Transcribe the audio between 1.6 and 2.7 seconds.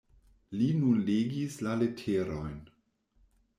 la leterojn.